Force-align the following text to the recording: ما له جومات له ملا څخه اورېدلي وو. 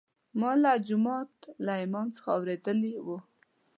ما 0.39 0.51
له 0.63 0.71
جومات 0.87 1.31
له 1.65 1.73
ملا 1.91 2.03
څخه 2.15 2.29
اورېدلي 2.37 2.91
وو. 3.05 3.17